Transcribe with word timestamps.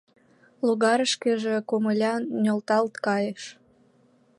Логарышкыже 0.65 1.55
комыля 1.69 2.13
нӧлталт 2.43 2.93
кайыш. 3.05 3.43